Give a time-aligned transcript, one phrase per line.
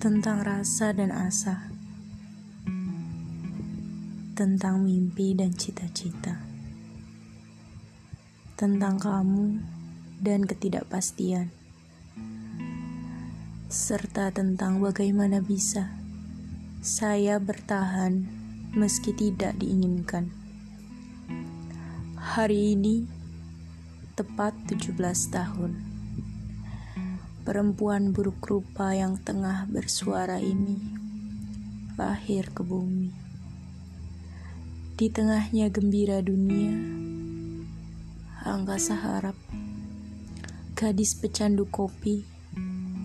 [0.00, 1.68] tentang rasa dan asa,
[4.32, 6.40] tentang mimpi dan cita-cita,
[8.56, 9.60] tentang kamu
[10.24, 11.52] dan ketidakpastian,
[13.68, 15.92] serta tentang bagaimana bisa
[16.80, 18.24] saya bertahan
[18.72, 20.32] meski tidak diinginkan.
[22.16, 23.04] Hari ini
[24.16, 24.96] tepat 17
[25.28, 25.89] tahun
[27.40, 30.76] perempuan buruk rupa yang tengah bersuara ini
[32.00, 33.12] lahir ke bumi.
[34.96, 36.76] Di tengahnya gembira dunia,
[38.44, 39.36] angkasa harap,
[40.76, 42.24] gadis pecandu kopi,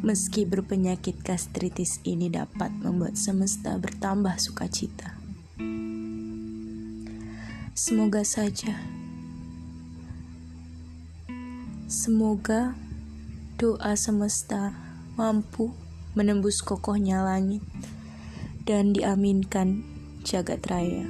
[0.04, 5.16] meski berpenyakit gastritis ini dapat membuat semesta bertambah sukacita.
[7.76, 8.80] Semoga saja,
[11.92, 12.85] semoga
[13.56, 14.76] doa semesta
[15.16, 15.72] mampu
[16.12, 17.64] menembus kokohnya langit
[18.68, 19.80] dan diaminkan
[20.28, 21.08] jagat raya.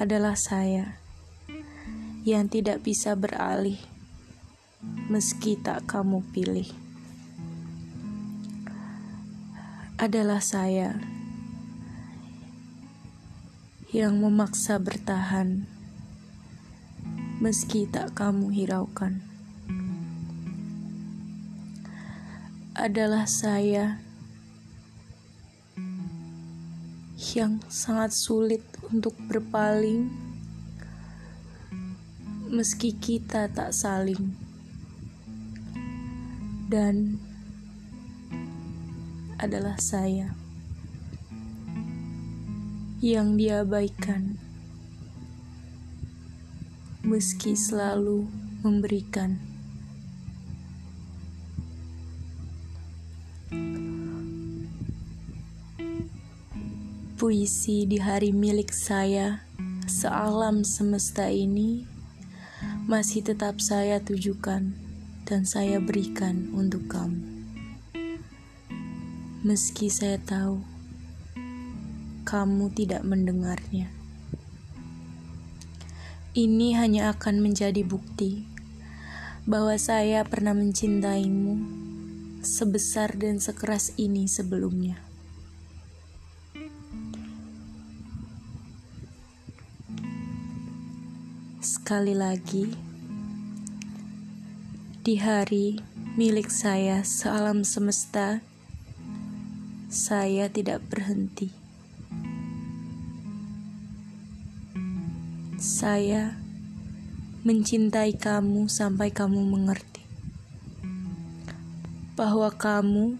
[0.00, 0.96] Adalah saya
[2.24, 3.76] yang tidak bisa beralih
[5.12, 6.72] meski tak kamu pilih.
[10.00, 10.96] Adalah saya
[13.92, 15.75] yang memaksa bertahan
[17.36, 19.20] meski tak kamu hiraukan.
[22.72, 24.00] Adalah saya
[27.36, 30.08] yang sangat sulit untuk berpaling,
[32.48, 34.32] meski kita tak saling,
[36.72, 37.20] dan
[39.36, 40.32] adalah saya
[43.04, 44.45] yang diabaikan
[47.06, 48.26] meski selalu
[48.66, 49.38] memberikan.
[57.14, 59.46] Puisi di hari milik saya,
[59.86, 61.86] sealam semesta ini,
[62.90, 64.74] masih tetap saya tujukan
[65.30, 67.22] dan saya berikan untuk kamu.
[69.46, 70.58] Meski saya tahu
[72.26, 73.95] kamu tidak mendengarnya.
[76.36, 78.44] Ini hanya akan menjadi bukti
[79.48, 81.56] bahwa saya pernah mencintaimu
[82.44, 85.00] sebesar dan sekeras ini sebelumnya.
[91.64, 92.68] Sekali lagi,
[95.00, 95.80] di hari
[96.20, 98.44] milik saya sealam semesta,
[99.88, 101.65] saya tidak berhenti
[105.56, 106.36] Saya
[107.40, 110.04] mencintai kamu sampai kamu mengerti
[112.12, 113.16] bahwa kamu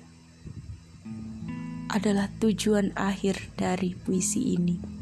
[1.88, 4.95] adalah tujuan akhir dari puisi ini.